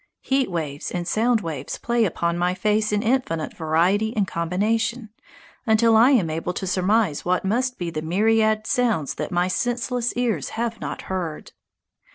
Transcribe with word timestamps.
Heat 0.21 0.49
waves 0.49 0.89
and 0.89 1.07
sound 1.07 1.41
waves 1.41 1.77
play 1.77 2.05
upon 2.05 2.35
my 2.35 2.55
face 2.55 2.91
in 2.91 3.03
infinite 3.03 3.55
variety 3.55 4.17
and 4.17 4.27
combination, 4.27 5.09
until 5.67 5.95
I 5.95 6.09
am 6.09 6.27
able 6.27 6.53
to 6.53 6.65
surmise 6.65 7.23
what 7.23 7.45
must 7.45 7.77
be 7.77 7.91
the 7.91 8.01
myriad 8.01 8.65
sounds 8.65 9.13
that 9.13 9.29
my 9.31 9.47
senseless 9.47 10.11
ears 10.13 10.49
have 10.57 10.81
not 10.81 11.03
heard. 11.03 11.51